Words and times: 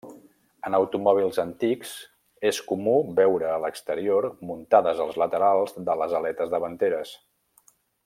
En 0.69 0.77
automòbils 0.77 1.37
antics, 1.43 1.91
és 2.51 2.61
comú 2.71 2.97
veure 3.21 3.51
a 3.51 3.59
l'exterior, 3.67 4.31
muntades 4.53 5.05
als 5.07 5.23
laterals 5.25 5.81
de 5.91 6.01
les 6.05 6.21
aletes 6.23 6.55
davanteres. 6.59 7.17